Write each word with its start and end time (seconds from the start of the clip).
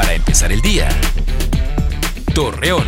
para 0.00 0.14
empezar 0.14 0.50
el 0.50 0.62
día. 0.62 0.88
Torreón. 2.34 2.86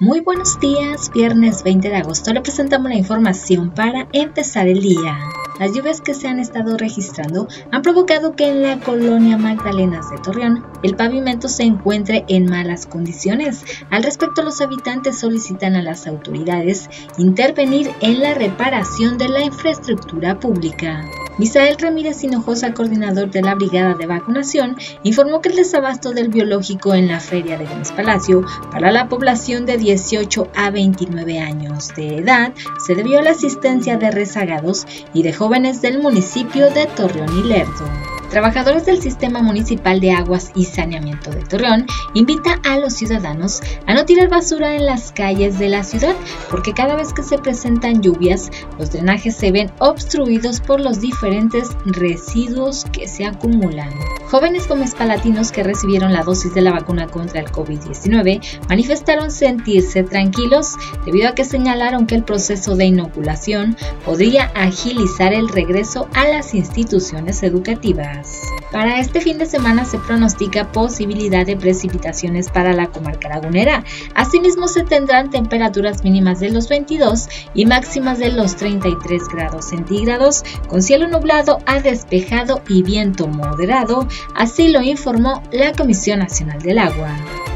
Muy 0.00 0.18
buenos 0.18 0.58
días, 0.58 1.12
viernes 1.14 1.62
20 1.62 1.88
de 1.90 1.94
agosto 1.94 2.32
le 2.32 2.40
presentamos 2.40 2.90
la 2.90 2.96
información 2.96 3.70
para 3.70 4.08
empezar 4.12 4.66
el 4.66 4.80
día. 4.80 5.16
Las 5.60 5.72
lluvias 5.72 6.00
que 6.00 6.14
se 6.14 6.26
han 6.26 6.40
estado 6.40 6.76
registrando 6.76 7.46
han 7.70 7.82
provocado 7.82 8.34
que 8.34 8.48
en 8.48 8.62
la 8.62 8.80
colonia 8.80 9.38
Magdalenas 9.38 10.10
de 10.10 10.18
Torreón 10.18 10.66
el 10.82 10.96
pavimento 10.96 11.48
se 11.48 11.62
encuentre 11.62 12.24
en 12.26 12.46
malas 12.46 12.86
condiciones. 12.86 13.62
Al 13.88 14.02
respecto, 14.02 14.42
los 14.42 14.60
habitantes 14.60 15.20
solicitan 15.20 15.76
a 15.76 15.82
las 15.82 16.08
autoridades 16.08 16.90
intervenir 17.16 17.92
en 18.00 18.18
la 18.18 18.34
reparación 18.34 19.18
de 19.18 19.28
la 19.28 19.44
infraestructura 19.44 20.40
pública. 20.40 21.04
Misael 21.38 21.76
Ramírez 21.78 22.24
Hinojosa, 22.24 22.72
coordinador 22.72 23.30
de 23.30 23.42
la 23.42 23.54
Brigada 23.54 23.94
de 23.94 24.06
Vacunación, 24.06 24.76
informó 25.02 25.40
que 25.42 25.50
el 25.50 25.56
desabasto 25.56 26.12
del 26.12 26.28
biológico 26.28 26.94
en 26.94 27.08
la 27.08 27.20
Feria 27.20 27.58
de 27.58 27.66
Gómez 27.66 27.92
Palacio 27.92 28.42
para 28.70 28.90
la 28.90 29.08
población 29.08 29.66
de 29.66 29.76
18 29.76 30.48
a 30.54 30.70
29 30.70 31.38
años 31.38 31.94
de 31.94 32.18
edad 32.18 32.52
se 32.78 32.94
debió 32.94 33.18
a 33.18 33.22
la 33.22 33.32
asistencia 33.32 33.98
de 33.98 34.10
rezagados 34.10 34.86
y 35.12 35.22
de 35.22 35.32
jóvenes 35.32 35.82
del 35.82 36.00
municipio 36.00 36.70
de 36.70 36.86
Torreón 36.86 37.38
y 37.38 37.42
Lerdo. 37.42 38.05
Trabajadores 38.30 38.84
del 38.86 39.00
Sistema 39.00 39.40
Municipal 39.40 40.00
de 40.00 40.10
Aguas 40.10 40.50
y 40.54 40.64
Saneamiento 40.64 41.30
de 41.30 41.42
Torreón 41.42 41.86
invita 42.14 42.60
a 42.64 42.78
los 42.78 42.94
ciudadanos 42.94 43.60
a 43.86 43.94
no 43.94 44.04
tirar 44.04 44.28
basura 44.28 44.74
en 44.74 44.86
las 44.86 45.12
calles 45.12 45.58
de 45.58 45.68
la 45.68 45.84
ciudad 45.84 46.14
porque 46.50 46.72
cada 46.72 46.96
vez 46.96 47.12
que 47.12 47.22
se 47.22 47.38
presentan 47.38 48.02
lluvias 48.02 48.50
los 48.78 48.90
drenajes 48.90 49.36
se 49.36 49.52
ven 49.52 49.70
obstruidos 49.78 50.60
por 50.60 50.80
los 50.80 51.00
diferentes 51.00 51.68
residuos 51.84 52.84
que 52.92 53.08
se 53.08 53.24
acumulan. 53.24 53.90
Jóvenes 54.30 54.66
palatinos 54.94 55.52
que 55.52 55.62
recibieron 55.62 56.12
la 56.12 56.22
dosis 56.22 56.52
de 56.52 56.60
la 56.60 56.72
vacuna 56.72 57.06
contra 57.06 57.40
el 57.40 57.46
COVID-19 57.46 58.40
manifestaron 58.68 59.30
sentirse 59.30 60.02
tranquilos 60.02 60.74
debido 61.04 61.28
a 61.28 61.34
que 61.34 61.44
señalaron 61.44 62.06
que 62.06 62.16
el 62.16 62.24
proceso 62.24 62.74
de 62.74 62.86
inoculación 62.86 63.76
podría 64.04 64.50
agilizar 64.54 65.32
el 65.32 65.48
regreso 65.48 66.08
a 66.14 66.26
las 66.26 66.54
instituciones 66.54 67.42
educativas. 67.42 68.40
Para 68.72 68.98
este 68.98 69.20
fin 69.20 69.38
de 69.38 69.46
semana 69.46 69.84
se 69.84 69.98
pronostica 69.98 70.72
posibilidad 70.72 71.46
de 71.46 71.56
precipitaciones 71.56 72.50
para 72.50 72.72
la 72.72 72.88
comarca 72.88 73.28
lagunera. 73.28 73.84
Asimismo 74.14 74.66
se 74.66 74.82
tendrán 74.82 75.30
temperaturas 75.30 76.02
mínimas 76.02 76.40
de 76.40 76.50
los 76.50 76.68
22 76.68 77.28
y 77.54 77.64
máximas 77.64 78.18
de 78.18 78.32
los 78.32 78.56
33 78.56 79.28
grados 79.28 79.66
centígrados, 79.66 80.44
con 80.66 80.82
cielo 80.82 81.06
nublado 81.06 81.58
a 81.64 81.80
despejado 81.80 82.60
y 82.68 82.82
viento 82.82 83.28
moderado, 83.28 84.08
así 84.34 84.68
lo 84.68 84.82
informó 84.82 85.42
la 85.52 85.72
Comisión 85.72 86.20
Nacional 86.20 86.60
del 86.60 86.78
Agua. 86.78 87.10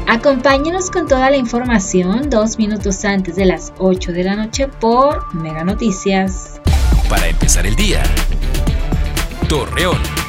Acompáñenos 0.07 0.89
con 0.91 1.07
toda 1.07 1.29
la 1.29 1.37
información 1.37 2.29
dos 2.29 2.57
minutos 2.57 3.05
antes 3.05 3.35
de 3.35 3.45
las 3.45 3.71
8 3.77 4.11
de 4.11 4.23
la 4.23 4.35
noche 4.35 4.67
por 4.67 5.33
Mega 5.33 5.63
Noticias. 5.63 6.59
Para 7.09 7.27
empezar 7.27 7.65
el 7.65 7.75
día, 7.75 8.03
Torreón. 9.47 10.20